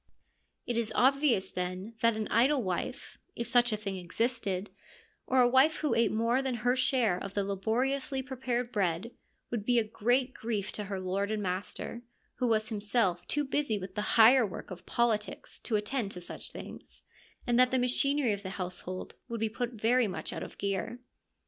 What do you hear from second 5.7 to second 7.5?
who ate more than her share of the